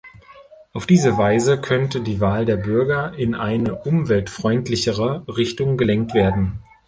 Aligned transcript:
Auf 0.73 0.87
diese 0.87 1.19
Weise 1.19 1.61
könnte 1.61 2.01
die 2.01 2.19
Wahl 2.19 2.45
der 2.45 2.57
Bürger 2.57 3.13
in 3.15 3.35
eine 3.35 3.75
umweltfreundlichere 3.75 5.25
Richtung 5.27 5.77
gelenkt 5.77 6.15
werden. 6.15 6.57